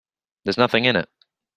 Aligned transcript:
There's 0.45 0.57
nothing 0.57 0.85
in 0.85 0.95
it. 0.95 1.07